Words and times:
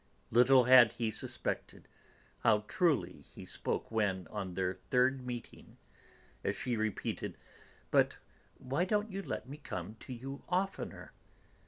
Little 0.31 0.63
had 0.63 0.93
he 0.93 1.11
suspected 1.11 1.87
how 2.39 2.65
truly 2.67 3.21
he 3.21 3.45
spoke 3.45 3.91
when, 3.91 4.25
on 4.31 4.55
their 4.55 4.79
third 4.89 5.27
meeting, 5.27 5.77
as 6.43 6.55
she 6.55 6.75
repeated: 6.75 7.37
"But 7.91 8.17
why 8.57 8.83
don't 8.83 9.11
you 9.11 9.21
let 9.21 9.47
me 9.47 9.57
come 9.57 9.97
to 9.99 10.11
you 10.11 10.41
oftener?" 10.49 11.11